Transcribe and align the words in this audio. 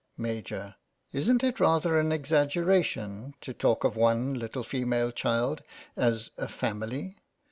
Maj,: 0.17 0.51
Isn't 1.13 1.43
it 1.43 1.59
rather 1.59 1.99
an 1.99 2.11
exaggeration 2.11 3.35
to 3.39 3.53
talk 3.53 3.83
of 3.83 3.95
one 3.95 4.33
little 4.33 4.63
female 4.63 5.11
child 5.11 5.61
as 5.95 6.31
a 6.39 6.47
family? 6.47 7.17